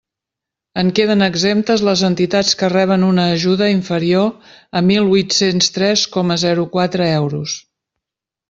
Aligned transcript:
En 0.83 0.87
queden 0.99 1.19
exemptes 1.25 1.83
les 1.87 2.01
entitats 2.07 2.55
que 2.61 2.69
reben 2.73 3.05
una 3.09 3.25
ajuda 3.35 3.67
inferior 3.75 4.33
a 4.81 4.83
mil 4.89 5.13
huit-cents 5.13 5.71
tres 5.77 6.07
coma 6.17 6.43
zero 6.49 6.69
quatre 6.79 7.11
euros. 7.23 7.61